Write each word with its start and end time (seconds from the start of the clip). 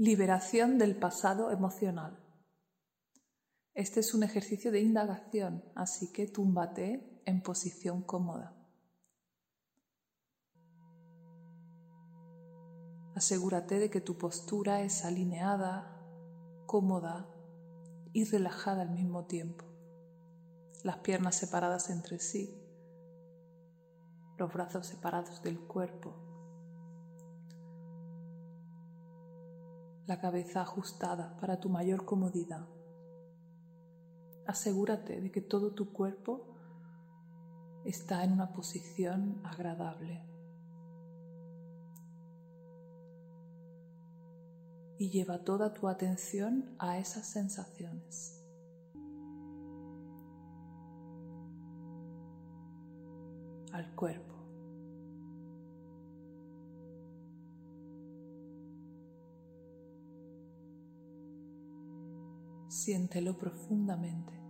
Liberación 0.00 0.78
del 0.78 0.94
pasado 0.94 1.50
emocional. 1.50 2.16
Este 3.74 3.98
es 3.98 4.14
un 4.14 4.22
ejercicio 4.22 4.70
de 4.70 4.80
indagación, 4.80 5.64
así 5.74 6.12
que 6.12 6.28
túmbate 6.28 7.20
en 7.26 7.42
posición 7.42 8.02
cómoda. 8.02 8.54
Asegúrate 13.16 13.80
de 13.80 13.90
que 13.90 14.00
tu 14.00 14.16
postura 14.16 14.82
es 14.82 15.04
alineada, 15.04 16.00
cómoda 16.66 17.28
y 18.12 18.22
relajada 18.22 18.82
al 18.82 18.90
mismo 18.90 19.26
tiempo. 19.26 19.64
Las 20.84 20.98
piernas 20.98 21.34
separadas 21.34 21.90
entre 21.90 22.20
sí, 22.20 22.56
los 24.36 24.52
brazos 24.52 24.86
separados 24.86 25.42
del 25.42 25.58
cuerpo 25.58 26.27
la 30.08 30.18
cabeza 30.18 30.62
ajustada 30.62 31.36
para 31.38 31.60
tu 31.60 31.68
mayor 31.68 32.06
comodidad. 32.06 32.66
Asegúrate 34.46 35.20
de 35.20 35.30
que 35.30 35.42
todo 35.42 35.74
tu 35.74 35.92
cuerpo 35.92 36.46
está 37.84 38.24
en 38.24 38.32
una 38.32 38.50
posición 38.54 39.42
agradable. 39.44 40.24
Y 44.98 45.10
lleva 45.10 45.44
toda 45.44 45.74
tu 45.74 45.88
atención 45.88 46.74
a 46.78 46.98
esas 46.98 47.26
sensaciones. 47.30 48.42
Al 53.72 53.94
cuerpo. 53.94 54.37
Siéntelo 62.88 63.34
profundamente. 63.34 64.47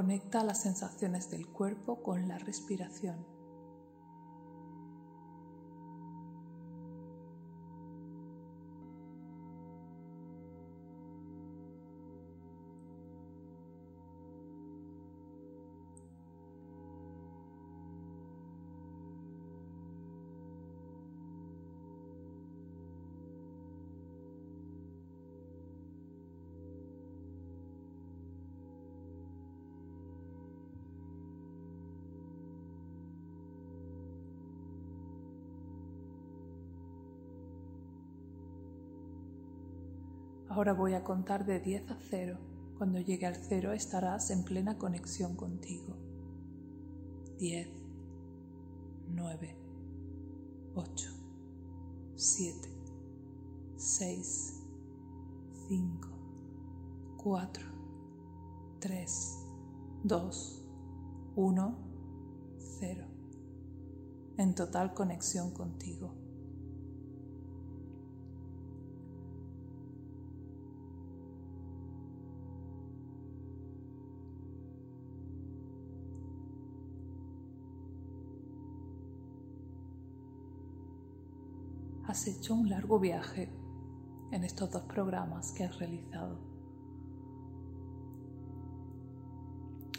Conecta 0.00 0.42
las 0.44 0.62
sensaciones 0.62 1.30
del 1.30 1.46
cuerpo 1.46 2.02
con 2.02 2.26
la 2.26 2.38
respiración. 2.38 3.39
Ahora 40.60 40.74
voy 40.74 40.92
a 40.92 41.02
contar 41.02 41.46
de 41.46 41.58
10 41.58 41.90
a 41.90 41.96
0. 42.10 42.36
Cuando 42.76 43.00
llegue 43.00 43.24
al 43.24 43.34
0 43.34 43.72
estarás 43.72 44.30
en 44.30 44.44
plena 44.44 44.76
conexión 44.76 45.34
contigo. 45.34 45.96
10, 47.38 47.66
9, 49.08 49.56
8, 50.74 51.10
7, 52.14 52.68
6, 53.78 54.62
5, 55.66 56.08
4, 57.16 57.66
3, 58.80 59.38
2, 60.04 60.62
1, 61.36 61.78
0. 62.58 63.04
En 64.36 64.54
total 64.54 64.92
conexión 64.92 65.52
contigo. 65.52 66.19
Has 82.20 82.26
hecho 82.26 82.54
un 82.54 82.68
largo 82.68 82.98
viaje 82.98 83.48
en 84.30 84.44
estos 84.44 84.70
dos 84.70 84.82
programas 84.82 85.52
que 85.52 85.64
has 85.64 85.78
realizado. 85.78 86.38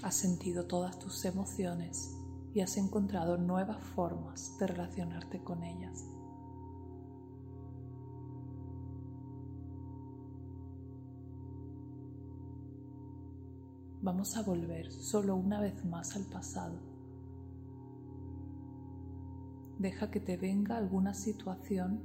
Has 0.03 0.13
sentido 0.13 0.67
todas 0.67 0.99
tus 0.99 1.25
emociones 1.25 2.15
y 2.53 2.61
has 2.61 2.77
encontrado 2.77 3.39
nuevas 3.39 3.83
formas 3.95 4.55
de 4.59 4.67
relacionarte 4.67 5.43
con 5.43 5.63
ellas. 5.63 6.05
Vamos 14.03 14.37
a 14.37 14.43
volver 14.43 14.91
solo 14.91 15.35
una 15.35 15.59
vez 15.59 15.83
más 15.85 16.15
al 16.15 16.25
pasado 16.25 16.91
deja 19.81 20.11
que 20.11 20.19
te 20.19 20.37
venga 20.37 20.77
alguna 20.77 21.13
situación 21.15 21.99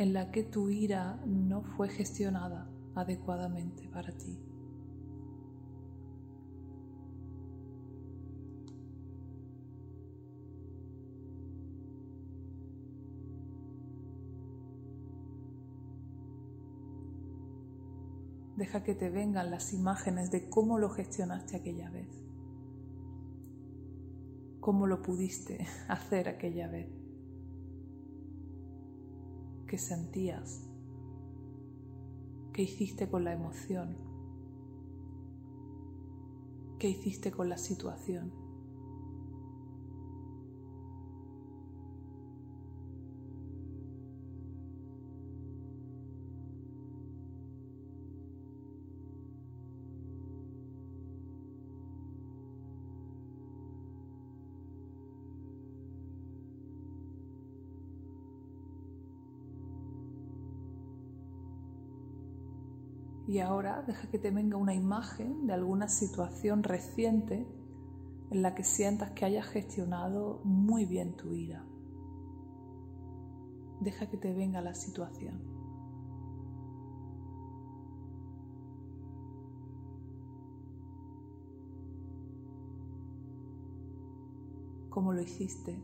en 0.00 0.14
la 0.14 0.30
que 0.30 0.42
tu 0.42 0.70
ira 0.70 1.20
no 1.26 1.60
fue 1.60 1.90
gestionada 1.90 2.70
adecuadamente 2.94 3.86
para 3.90 4.10
ti. 4.12 4.34
Deja 18.56 18.82
que 18.82 18.94
te 18.94 19.10
vengan 19.10 19.50
las 19.50 19.74
imágenes 19.74 20.30
de 20.30 20.48
cómo 20.48 20.78
lo 20.78 20.88
gestionaste 20.88 21.56
aquella 21.56 21.90
vez 21.90 22.08
cómo 24.60 24.86
lo 24.86 25.02
pudiste 25.02 25.66
hacer 25.88 26.28
aquella 26.28 26.68
vez, 26.68 26.99
qué 29.70 29.78
sentías, 29.78 30.62
qué 32.52 32.62
hiciste 32.62 33.08
con 33.08 33.22
la 33.22 33.32
emoción, 33.32 33.96
qué 36.80 36.88
hiciste 36.88 37.30
con 37.30 37.48
la 37.48 37.56
situación. 37.56 38.32
Y 63.30 63.38
ahora 63.38 63.84
deja 63.86 64.08
que 64.10 64.18
te 64.18 64.32
venga 64.32 64.56
una 64.56 64.74
imagen 64.74 65.46
de 65.46 65.52
alguna 65.52 65.88
situación 65.88 66.64
reciente 66.64 67.46
en 68.28 68.42
la 68.42 68.56
que 68.56 68.64
sientas 68.64 69.12
que 69.12 69.24
hayas 69.24 69.46
gestionado 69.46 70.40
muy 70.42 70.84
bien 70.84 71.16
tu 71.16 71.32
ira. 71.32 71.64
Deja 73.78 74.10
que 74.10 74.16
te 74.16 74.34
venga 74.34 74.60
la 74.60 74.74
situación. 74.74 75.40
¿Cómo 84.88 85.12
lo 85.12 85.22
hiciste? 85.22 85.80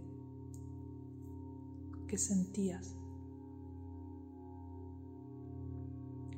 ¿Qué 2.09 2.19
sentías? 2.19 2.97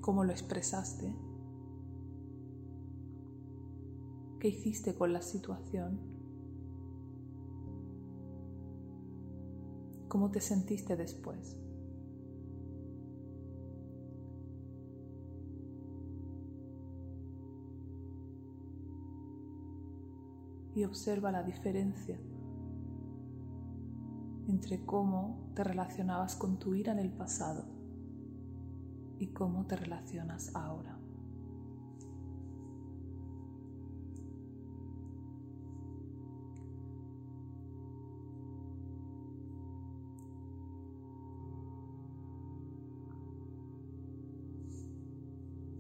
Cómo 0.09 0.25
lo 0.25 0.33
expresaste, 0.33 1.15
qué 4.41 4.49
hiciste 4.49 4.95
con 4.95 5.13
la 5.13 5.21
situación, 5.21 6.01
cómo 10.09 10.31
te 10.31 10.41
sentiste 10.41 10.97
después. 10.97 11.61
Y 20.75 20.85
observa 20.85 21.31
la 21.31 21.43
diferencia 21.43 22.19
entre 24.49 24.87
cómo 24.87 25.51
te 25.55 25.65
relacionabas 25.65 26.35
con 26.35 26.59
tu 26.59 26.75
ira 26.75 26.93
en 26.93 26.99
el 26.99 27.13
pasado 27.13 27.78
y 29.19 29.29
cómo 29.29 29.67
te 29.67 29.77
relacionas 29.77 30.55
ahora. 30.55 30.99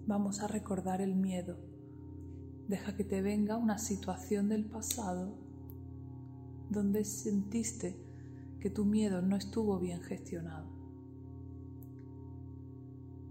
Vamos 0.06 0.41
a 0.41 0.46
recordar 0.46 1.02
el 1.02 1.14
miedo. 1.14 1.58
Deja 2.67 2.96
que 2.96 3.05
te 3.05 3.20
venga 3.20 3.58
una 3.58 3.76
situación 3.76 4.49
del 4.49 4.64
pasado 4.64 5.34
donde 6.70 7.05
sentiste 7.05 7.94
que 8.58 8.70
tu 8.70 8.87
miedo 8.87 9.20
no 9.20 9.37
estuvo 9.37 9.79
bien 9.79 10.02
gestionado. 10.02 10.77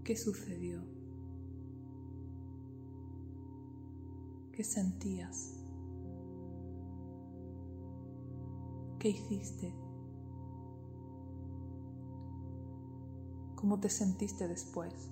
¿Qué 0.08 0.16
sucedió? 0.16 0.80
¿Qué 4.52 4.64
sentías? 4.64 5.52
¿Qué 8.98 9.10
hiciste? 9.10 9.74
¿Cómo 13.54 13.78
te 13.80 13.90
sentiste 13.90 14.48
después? 14.48 15.10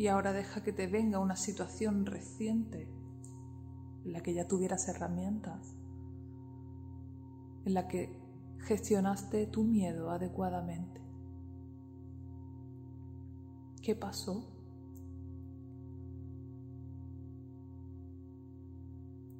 Y 0.00 0.08
ahora 0.08 0.32
deja 0.32 0.62
que 0.62 0.72
te 0.72 0.86
venga 0.86 1.18
una 1.18 1.36
situación 1.36 2.06
reciente 2.06 2.88
en 4.02 4.12
la 4.14 4.22
que 4.22 4.32
ya 4.32 4.48
tuvieras 4.48 4.88
herramientas, 4.88 5.74
en 7.66 7.74
la 7.74 7.86
que 7.86 8.18
gestionaste 8.60 9.46
tu 9.48 9.62
miedo 9.62 10.10
adecuadamente. 10.10 11.02
¿Qué 13.82 13.94
pasó? 13.94 14.48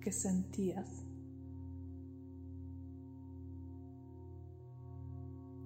¿Qué 0.02 0.12
sentías? 0.12 1.06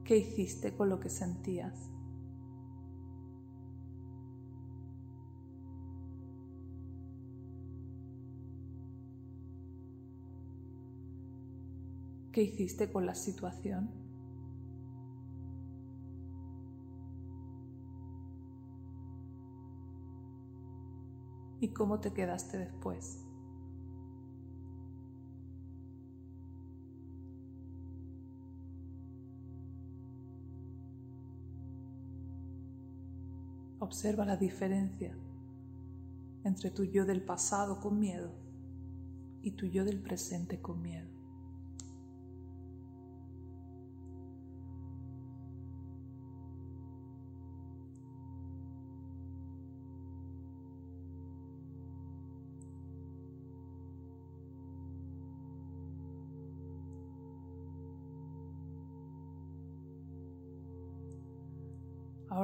¿Qué 0.04 0.18
hiciste 0.18 0.72
con 0.76 0.88
lo 0.88 1.00
que 1.00 1.10
sentías? 1.10 1.93
¿Qué 12.34 12.42
hiciste 12.42 12.90
con 12.90 13.06
la 13.06 13.14
situación? 13.14 13.88
¿Y 21.60 21.68
cómo 21.68 22.00
te 22.00 22.12
quedaste 22.12 22.58
después? 22.58 23.20
Observa 33.78 34.24
la 34.24 34.36
diferencia 34.36 35.14
entre 36.42 36.72
tu 36.72 36.82
yo 36.82 37.04
del 37.04 37.22
pasado 37.22 37.78
con 37.78 38.00
miedo 38.00 38.32
y 39.44 39.52
tu 39.52 39.66
yo 39.66 39.84
del 39.84 40.00
presente 40.00 40.60
con 40.60 40.82
miedo. 40.82 41.13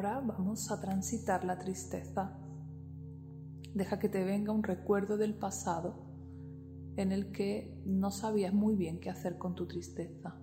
Ahora 0.01 0.21
vamos 0.21 0.71
a 0.71 0.81
transitar 0.81 1.45
la 1.45 1.59
tristeza. 1.59 2.35
Deja 3.75 3.99
que 3.99 4.09
te 4.09 4.25
venga 4.25 4.51
un 4.51 4.63
recuerdo 4.63 5.19
del 5.19 5.35
pasado 5.35 5.95
en 6.97 7.13
el 7.13 7.33
que 7.33 7.79
no 7.85 8.11
sabías 8.11 8.55
muy 8.55 8.77
bien 8.77 8.99
qué 8.99 9.11
hacer 9.11 9.37
con 9.37 9.55
tu 9.55 9.67
tristeza. 9.67 10.41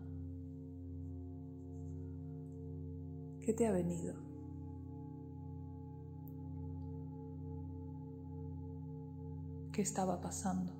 ¿Qué 3.41 3.51
te 3.51 3.65
ha 3.65 3.71
venido? 3.71 4.13
¿Qué 9.71 9.81
estaba 9.81 10.21
pasando? 10.21 10.71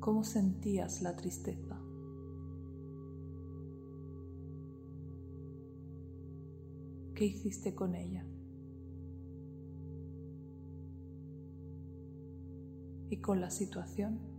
¿Cómo 0.00 0.22
sentías 0.22 1.00
la 1.00 1.16
tristeza? 1.16 1.85
¿Qué 7.16 7.24
hiciste 7.24 7.74
con 7.74 7.94
ella? 7.94 8.26
Y 13.08 13.16
con 13.22 13.40
la 13.40 13.50
situación. 13.50 14.35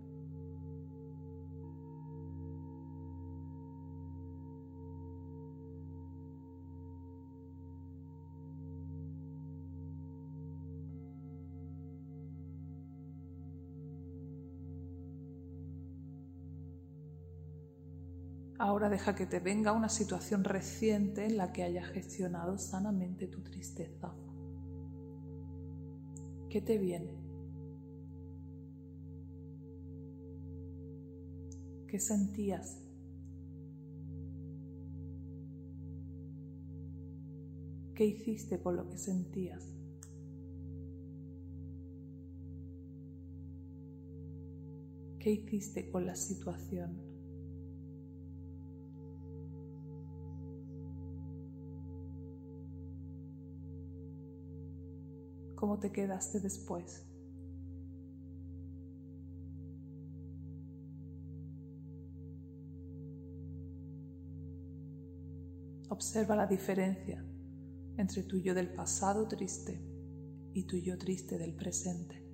Ahora 18.60 18.90
deja 18.90 19.14
que 19.14 19.28
te 19.28 19.40
venga 19.40 19.72
una 19.72 19.88
situación 19.88 20.44
reciente 20.44 21.26
en 21.26 21.38
la 21.38 21.54
que 21.54 21.62
hayas 21.62 21.88
gestionado 21.90 22.58
sanamente 22.58 23.28
tu 23.28 23.42
tristeza. 23.44 24.16
¿Qué 26.50 26.62
te 26.62 26.80
viene? 26.80 27.28
¿Qué 31.88 32.00
sentías? 32.00 32.84
¿Qué 37.94 38.06
hiciste 38.06 38.60
con 38.60 38.76
lo 38.76 38.90
que 38.90 38.98
sentías? 38.98 39.64
¿Qué 45.20 45.32
hiciste 45.32 45.90
con 45.92 46.06
la 46.06 46.16
situación? 46.16 47.17
Cómo 55.68 55.80
te 55.80 55.92
quedaste 55.92 56.40
después. 56.40 57.06
Observa 65.90 66.38
la 66.38 66.48
diferencia 66.48 67.22
entre 67.98 68.24
tu 68.24 68.40
yo 68.40 68.54
del 68.54 68.74
pasado 68.74 69.28
triste 69.28 69.78
y 70.54 70.64
tu 70.64 70.78
yo 70.78 70.98
triste 70.98 71.38
del 71.38 71.54
presente. 71.54 72.27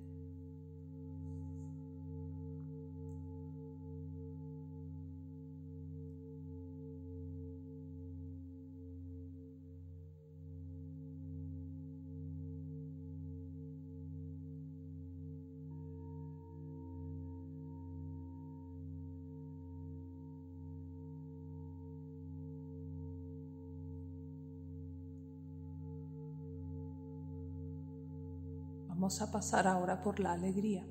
Vamos 29.04 29.20
a 29.20 29.30
pasar 29.30 29.66
ahora 29.66 30.00
por 30.02 30.18
la 30.18 30.32
alegría. 30.32 30.88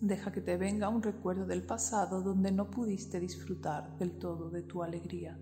Deja 0.00 0.30
que 0.30 0.40
te 0.40 0.56
venga 0.56 0.88
un 0.88 1.02
recuerdo 1.02 1.46
del 1.46 1.66
pasado 1.66 2.22
donde 2.22 2.52
no 2.52 2.70
pudiste 2.70 3.18
disfrutar 3.18 3.98
del 3.98 4.20
todo 4.20 4.50
de 4.50 4.62
tu 4.62 4.84
alegría 4.84 5.36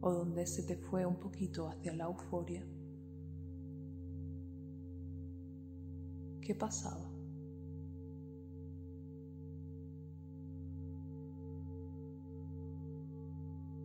o 0.00 0.10
donde 0.10 0.44
se 0.48 0.64
te 0.64 0.76
fue 0.76 1.06
un 1.06 1.20
poquito 1.20 1.68
hacia 1.68 1.94
la 1.94 2.06
euforia. 2.06 2.66
¿Qué 6.40 6.52
pasaba? 6.56 7.08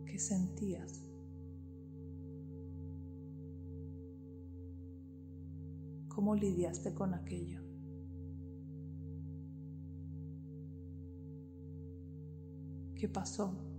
¿Qué 0.04 0.18
sentías? 0.18 1.05
¿Cómo 6.16 6.34
lidiaste 6.34 6.94
con 6.94 7.12
aquello? 7.12 7.60
¿Qué 12.94 13.06
pasó? 13.06 13.75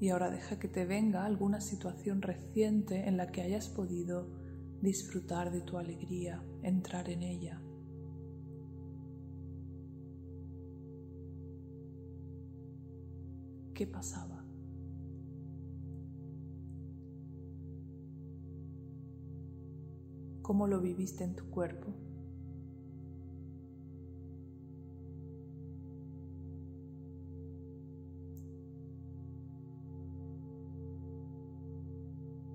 Y 0.00 0.10
ahora 0.10 0.30
deja 0.30 0.58
que 0.58 0.68
te 0.68 0.84
venga 0.84 1.24
alguna 1.24 1.60
situación 1.60 2.22
reciente 2.22 3.08
en 3.08 3.16
la 3.16 3.32
que 3.32 3.42
hayas 3.42 3.68
podido 3.68 4.28
disfrutar 4.80 5.50
de 5.50 5.60
tu 5.62 5.76
alegría, 5.76 6.42
entrar 6.62 7.10
en 7.10 7.22
ella. 7.22 7.60
¿Qué 13.74 13.86
pasaba? 13.86 14.44
¿Cómo 20.42 20.66
lo 20.66 20.80
viviste 20.80 21.24
en 21.24 21.34
tu 21.34 21.50
cuerpo? 21.50 22.07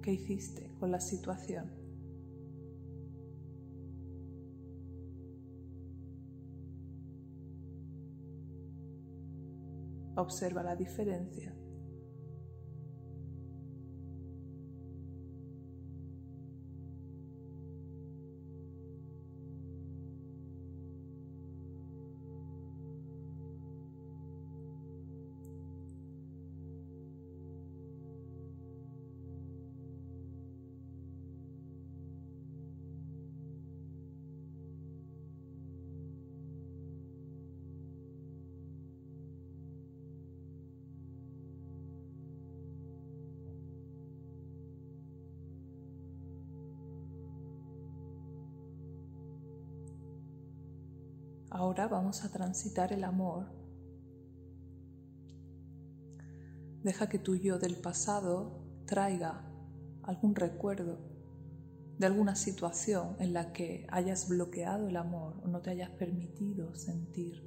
¿Qué 0.03 0.11
hiciste 0.11 0.69
con 0.81 0.91
la 0.91 0.99
situación? 0.99 1.71
Observa 10.17 10.61
la 10.61 10.75
diferencia. 10.75 11.55
Ahora 51.73 51.87
vamos 51.87 52.23
a 52.23 52.29
transitar 52.29 52.93
el 52.93 53.03
amor. 53.03 53.47
Deja 56.83 57.09
que 57.09 57.17
tu 57.17 57.35
yo 57.35 57.57
del 57.57 57.77
pasado 57.77 58.61
traiga 58.85 59.41
algún 60.03 60.35
recuerdo 60.35 60.99
de 61.97 62.05
alguna 62.05 62.35
situación 62.35 63.15
en 63.17 63.33
la 63.33 63.53
que 63.53 63.87
hayas 63.89 64.29
bloqueado 64.29 64.87
el 64.87 64.97
amor 64.97 65.41
o 65.43 65.47
no 65.47 65.63
te 65.63 65.71
hayas 65.71 65.89
permitido 65.89 66.75
sentir. 66.75 67.41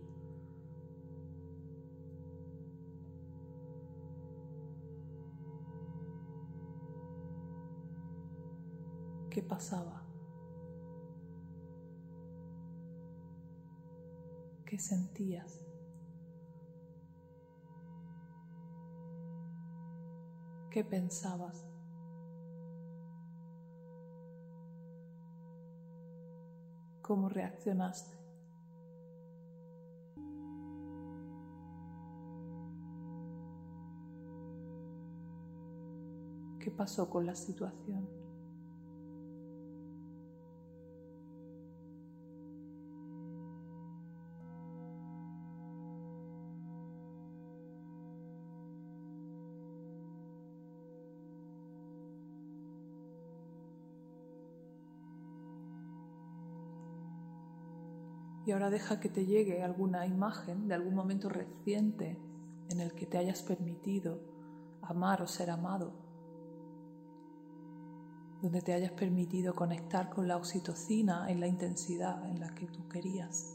¿Qué 9.31 9.41
pasaba? 9.41 10.06
¿Qué 14.67 14.81
sentías? 14.81 15.61
¿Qué 20.71 20.83
pensabas? 20.83 21.65
¿Cómo 27.01 27.29
reaccionaste? 27.29 28.17
¿Qué 36.59 36.73
pasó 36.73 37.09
con 37.09 37.25
la 37.25 37.37
situación? 37.37 38.26
Y 58.47 58.53
ahora 58.53 58.71
deja 58.71 59.01
que 59.01 59.09
te 59.09 59.27
llegue 59.27 59.65
alguna 59.65 60.07
imagen 60.07 60.69
de 60.69 60.75
algún 60.75 60.95
momento 60.95 61.29
reciente 61.29 62.17
en 62.71 62.81
el 62.81 62.95
que 62.95 63.05
te 63.05 63.19
hayas 63.19 63.43
permitido 63.43 64.21
amar 64.83 65.21
o 65.21 65.27
ser 65.27 65.51
amado, 65.51 65.93
donde 68.41 68.63
te 68.63 68.73
hayas 68.73 68.93
permitido 68.93 69.53
conectar 69.57 70.11
con 70.11 70.29
la 70.29 70.37
oxitocina 70.37 71.29
en 71.29 71.41
la 71.41 71.49
intensidad 71.49 72.25
en 72.31 72.39
la 72.39 72.55
que 72.55 72.67
tú 72.69 72.87
querías. 72.89 73.53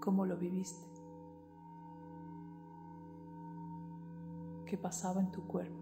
¿Cómo 0.00 0.24
lo 0.26 0.36
viviste? 0.36 0.86
¿Qué 4.64 4.78
pasaba 4.78 5.20
en 5.20 5.32
tu 5.32 5.42
cuerpo? 5.48 5.81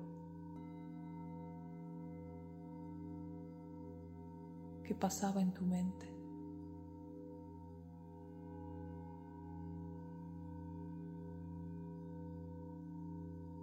¿Qué 4.90 4.96
pasaba 4.96 5.40
en 5.40 5.54
tu 5.54 5.64
mente? 5.64 6.04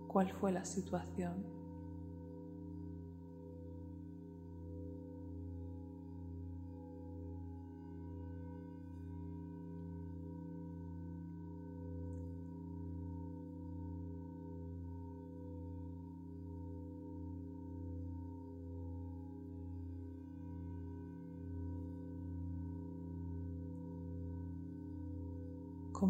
¿Cuál 0.08 0.32
fue 0.32 0.54
la 0.54 0.64
situación? 0.64 1.67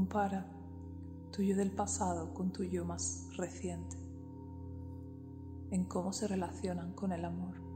Compara 0.07 0.45
tu 1.33 1.41
yo 1.43 1.57
del 1.57 1.69
pasado 1.71 2.33
con 2.33 2.53
tu 2.53 2.63
yo 2.63 2.85
más 2.85 3.27
reciente 3.35 3.97
en 5.69 5.83
cómo 5.83 6.13
se 6.13 6.29
relacionan 6.29 6.93
con 6.93 7.11
el 7.11 7.25
amor. 7.25 7.66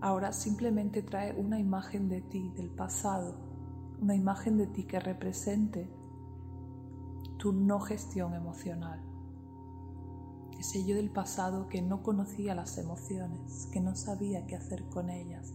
Ahora 0.00 0.32
simplemente 0.32 1.02
trae 1.02 1.38
una 1.38 1.58
imagen 1.58 2.08
de 2.08 2.22
ti, 2.22 2.50
del 2.56 2.70
pasado, 2.70 3.34
una 4.00 4.14
imagen 4.14 4.56
de 4.56 4.66
ti 4.66 4.84
que 4.84 4.98
represente 4.98 5.90
tu 7.36 7.52
no 7.52 7.80
gestión 7.80 8.34
emocional. 8.34 9.02
Ese 10.58 10.84
yo 10.86 10.96
del 10.96 11.10
pasado 11.10 11.68
que 11.68 11.82
no 11.82 12.02
conocía 12.02 12.54
las 12.54 12.78
emociones, 12.78 13.68
que 13.72 13.80
no 13.80 13.94
sabía 13.94 14.46
qué 14.46 14.56
hacer 14.56 14.88
con 14.88 15.10
ellas, 15.10 15.52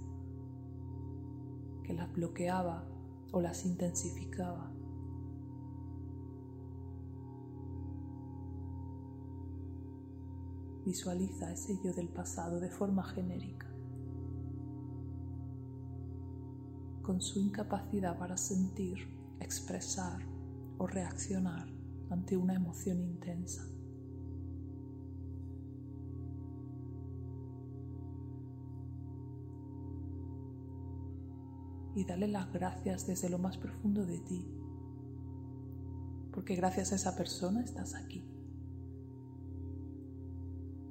que 1.83 1.93
las 1.93 2.11
bloqueaba 2.11 2.87
o 3.31 3.41
las 3.41 3.65
intensificaba. 3.65 4.71
Visualiza 10.85 11.51
ese 11.51 11.79
yo 11.83 11.93
del 11.93 12.09
pasado 12.09 12.59
de 12.59 12.69
forma 12.69 13.03
genérica. 13.03 13.74
Con 17.05 17.21
su 17.21 17.39
incapacidad 17.39 18.17
para 18.17 18.35
sentir, 18.35 19.07
expresar 19.39 20.25
o 20.79 20.87
reaccionar 20.87 21.67
ante 22.09 22.35
una 22.35 22.55
emoción 22.55 22.99
intensa. 22.99 23.63
Y 31.95 32.03
dale 32.05 32.27
las 32.27 32.51
gracias 32.51 33.05
desde 33.05 33.29
lo 33.29 33.37
más 33.37 33.57
profundo 33.57 34.05
de 34.05 34.19
ti, 34.19 34.43
porque 36.33 36.55
gracias 36.55 36.91
a 36.91 36.95
esa 36.95 37.15
persona 37.15 37.61
estás 37.61 37.93
aquí. 37.93 38.25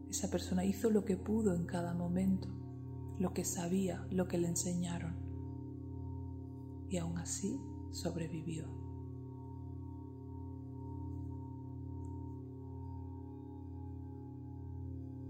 Esa 0.09 0.31
persona 0.31 0.65
hizo 0.65 0.91
lo 0.91 1.05
que 1.05 1.17
pudo 1.17 1.55
en 1.55 1.67
cada 1.67 1.93
momento, 1.93 2.49
lo 3.19 3.35
que 3.35 3.45
sabía, 3.45 4.07
lo 4.11 4.29
que 4.29 4.39
le 4.39 4.47
enseñaron 4.47 5.24
y 6.95 6.99
aún 6.99 7.19
así 7.19 7.61
sobrevivió. 7.91 8.69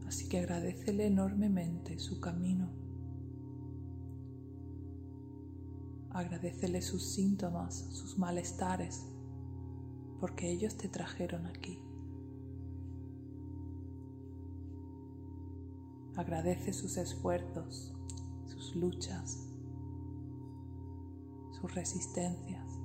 Así 0.06 0.28
que 0.28 0.40
agradecele 0.40 1.06
enormemente 1.06 1.98
su 1.98 2.20
camino. 2.20 2.68
Agradecele 6.10 6.82
sus 6.82 7.02
síntomas, 7.02 7.74
sus 7.92 8.18
malestares, 8.18 9.06
porque 10.20 10.50
ellos 10.50 10.76
te 10.76 10.90
trajeron 10.90 11.46
aquí. 11.46 11.78
Agradece 16.14 16.74
sus 16.74 16.98
esfuerzos, 16.98 17.94
sus 18.44 18.76
luchas, 18.76 19.43
resistencias. 21.72 22.80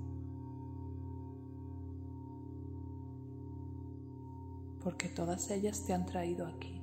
Porque 4.84 5.10
todas 5.10 5.50
ellas 5.52 5.84
te 5.86 5.94
han 5.94 6.06
traído 6.06 6.48
aquí. 6.48 6.82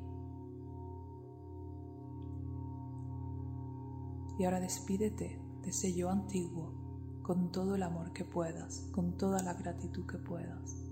Y 4.38 4.44
ahora 4.44 4.60
despídete 4.60 5.40
de 5.62 5.70
ese 5.70 5.94
yo 5.94 6.10
antiguo 6.10 6.74
con 7.22 7.50
todo 7.50 7.74
el 7.74 7.82
amor 7.82 8.12
que 8.12 8.24
puedas, 8.24 8.88
con 8.92 9.16
toda 9.16 9.42
la 9.42 9.54
gratitud 9.54 10.06
que 10.06 10.18
puedas. 10.18 10.86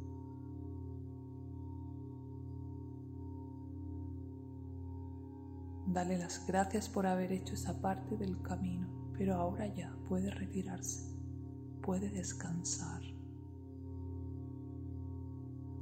Dale 5.87 6.17
las 6.17 6.47
gracias 6.47 6.89
por 6.89 7.07
haber 7.07 7.33
hecho 7.33 7.55
esa 7.55 7.81
parte 7.81 8.17
del 8.17 8.41
camino 8.41 8.94
pero 9.17 9.35
ahora 9.37 9.67
ya 9.75 9.95
puede 10.09 10.31
retirarse, 10.31 11.15
puede 11.83 12.11
descansar. 12.11 13.03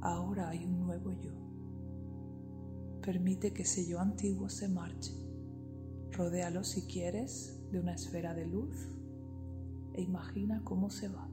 Ahora 0.01 0.49
hay 0.49 0.65
un 0.65 0.79
nuevo 0.85 1.13
yo. 1.13 1.31
Permite 3.01 3.53
que 3.53 3.63
ese 3.63 3.87
yo 3.87 3.99
antiguo 3.99 4.49
se 4.49 4.67
marche. 4.67 5.13
Rodéalo 6.11 6.63
si 6.63 6.83
quieres 6.83 7.59
de 7.71 7.79
una 7.79 7.95
esfera 7.95 8.33
de 8.33 8.45
luz 8.45 8.89
e 9.93 10.01
imagina 10.01 10.61
cómo 10.63 10.89
se 10.89 11.07
va. 11.07 11.32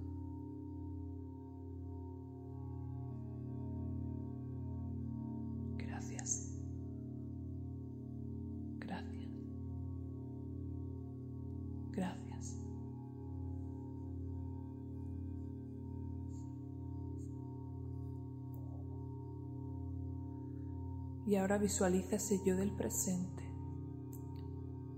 Ahora 21.41 21.59
visualiza 21.59 22.17
ese 22.17 22.43
yo 22.45 22.57
del 22.57 22.71
presente, 22.73 23.43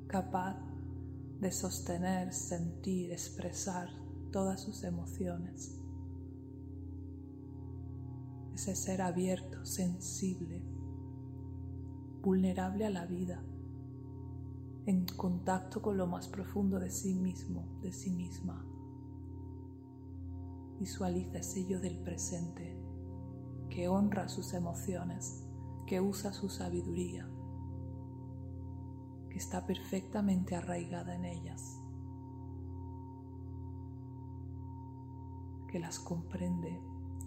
capaz 0.09 0.59
de 1.41 1.51
sostener, 1.51 2.33
sentir, 2.33 3.13
expresar 3.13 3.89
todas 4.31 4.61
sus 4.61 4.85
emociones. 4.85 5.79
Ese 8.55 8.77
ser 8.77 9.03
abierto, 9.03 9.65
sensible, 9.65 10.63
vulnerable 12.23 12.87
a 12.87 12.91
la 12.91 13.07
vida, 13.07 13.43
en 14.87 15.07
contacto 15.07 15.81
con 15.81 15.97
lo 15.97 16.07
más 16.07 16.29
profundo 16.29 16.79
de 16.79 16.91
sí 16.91 17.15
mismo, 17.15 17.79
de 17.81 17.93
sí 17.93 18.11
misma. 18.11 18.67
Visualiza 20.79 21.39
ese 21.39 21.67
yo 21.67 21.81
del 21.81 21.99
presente 21.99 22.77
que 23.71 23.89
honra 23.89 24.29
sus 24.29 24.53
emociones 24.55 25.45
que 25.93 26.01
usa 26.01 26.33
su 26.33 26.49
sabiduría, 26.49 27.29
que 29.29 29.37
está 29.37 29.67
perfectamente 29.67 30.57
arraigada 30.57 31.15
en 31.15 31.27
ellas, 31.27 31.83
que 35.69 35.79
las 35.79 35.99
comprende, 35.99 36.81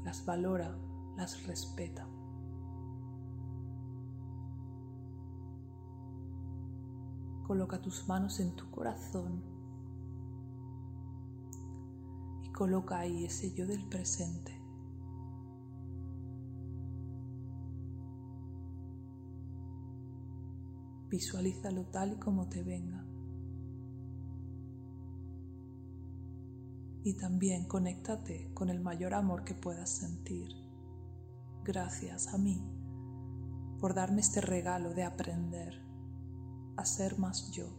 las 0.04 0.26
valora, 0.26 0.80
las 1.16 1.46
respeta. 1.46 2.08
Coloca 7.46 7.80
tus 7.84 8.08
manos 8.08 8.40
en 8.40 8.56
tu 8.56 8.72
corazón 8.72 9.44
y 12.42 12.50
coloca 12.50 12.98
ahí 12.98 13.26
ese 13.26 13.54
yo 13.54 13.68
del 13.68 13.86
presente 13.88 14.65
Visualízalo 21.16 21.86
tal 21.86 22.12
y 22.12 22.16
como 22.18 22.50
te 22.50 22.62
venga. 22.62 23.06
Y 27.06 27.14
también 27.14 27.70
conéctate 27.70 28.52
con 28.54 28.70
el 28.70 28.82
mayor 28.82 29.14
amor 29.14 29.46
que 29.46 29.54
puedas 29.54 29.90
sentir. 29.90 30.50
Gracias 31.64 32.34
a 32.34 32.38
mí 32.38 32.62
por 33.80 33.94
darme 33.94 34.20
este 34.20 34.42
regalo 34.42 34.94
de 34.94 35.06
aprender 35.06 35.82
a 36.76 36.84
ser 36.84 37.18
más 37.18 37.50
yo. 37.52 37.70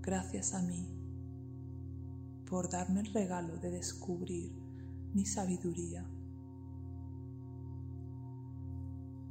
Gracias 0.00 0.54
a 0.54 0.62
mí 0.62 0.88
por 2.48 2.70
darme 2.70 3.00
el 3.00 3.12
regalo 3.12 3.58
de 3.58 3.70
descubrir 3.70 4.50
mi 5.12 5.26
sabiduría. 5.26 6.06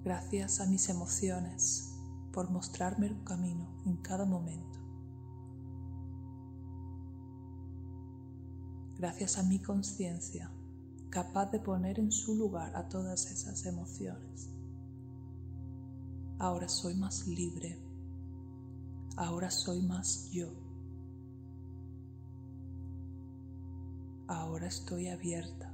Gracias 0.04 0.62
a 0.62 0.68
mis 0.68 0.90
emociones 0.90 1.97
por 2.38 2.52
mostrarme 2.52 3.08
el 3.08 3.24
camino 3.24 3.68
en 3.88 3.98
cada 3.98 4.24
momento. 4.24 4.78
Gracias 8.96 9.40
a 9.40 9.42
mi 9.42 9.58
conciencia, 9.58 10.52
capaz 11.10 11.48
de 11.48 11.60
poner 11.60 12.00
en 12.00 12.12
su 12.12 12.36
lugar 12.36 12.76
a 12.76 12.88
todas 12.90 13.32
esas 13.32 13.66
emociones. 13.66 14.52
Ahora 16.38 16.70
soy 16.70 16.94
más 16.94 17.26
libre. 17.26 17.76
Ahora 19.16 19.50
soy 19.50 19.82
más 19.82 20.30
yo. 20.30 20.50
Ahora 24.28 24.68
estoy 24.68 25.08
abierta, 25.08 25.74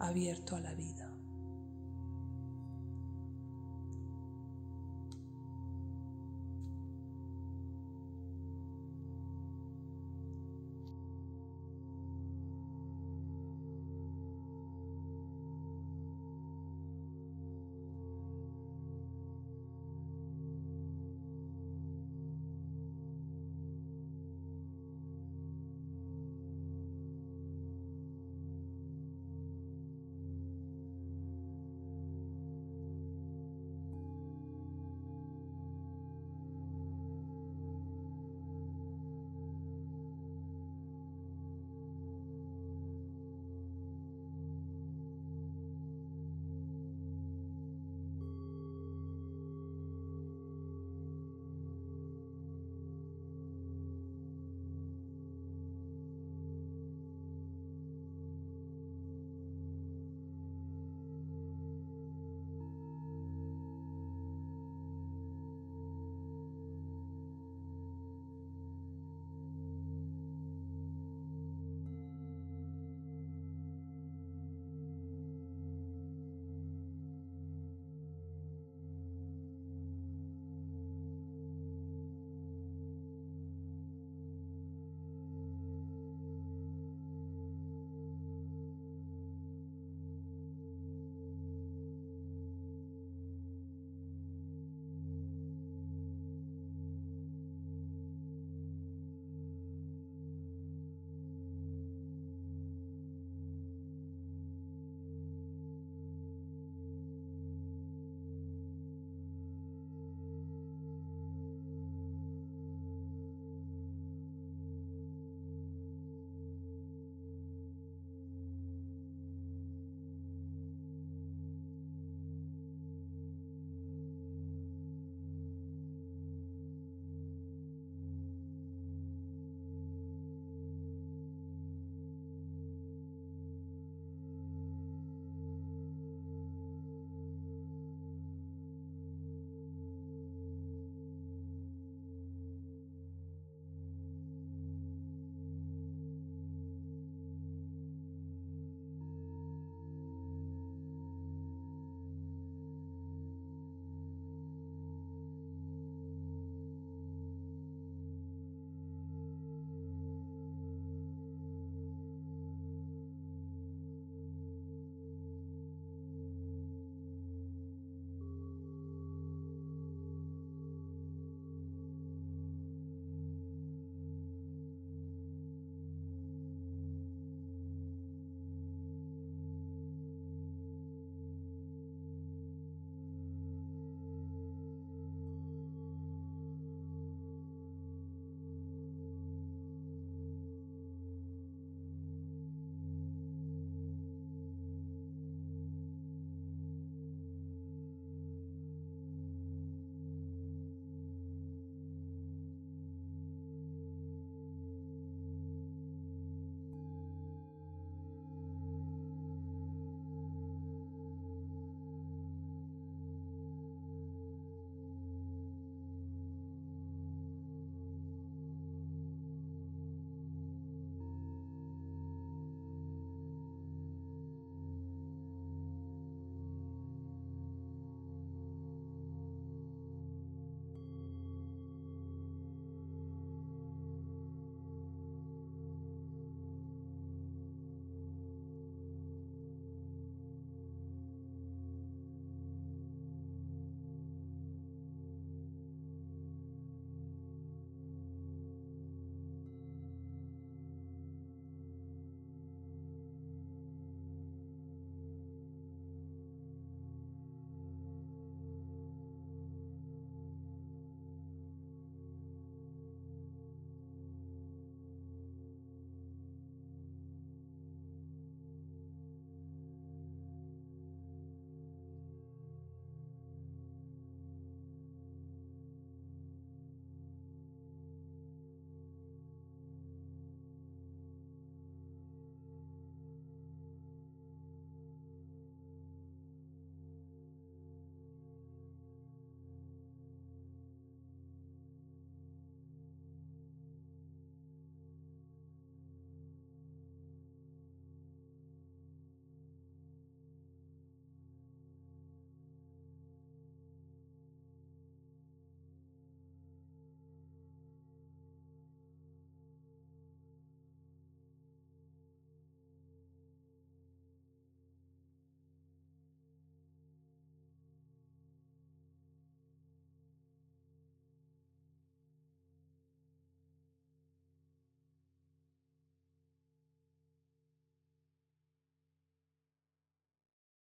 abierto 0.00 0.56
a 0.56 0.60
la 0.60 0.74
vida. 0.74 1.14